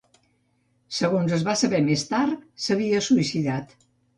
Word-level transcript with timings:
Segons 0.99 1.29
que 1.35 1.35
es 1.37 1.45
va 1.49 1.55
saber 1.61 1.83
més 1.91 2.07
tard, 2.15 2.43
s’havia 2.65 3.07
suïcidat. 3.11 3.79